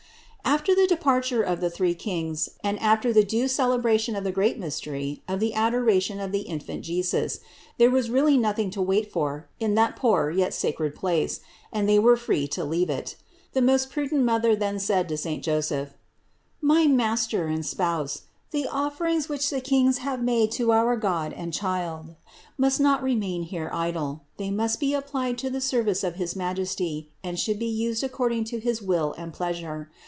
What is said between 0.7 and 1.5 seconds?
After the departure